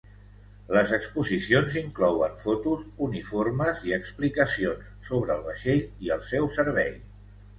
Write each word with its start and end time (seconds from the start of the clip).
Les 0.75 0.93
exposicions 0.95 1.75
inclouen 1.81 2.39
fotos, 2.43 2.81
uniformes 3.09 3.83
i 3.89 3.93
explicacions 3.99 4.89
sobre 5.11 5.35
el 5.35 5.45
vaixell 5.51 5.85
i 6.07 6.13
el 6.19 6.25
seu 6.33 6.49
servei. 6.57 6.93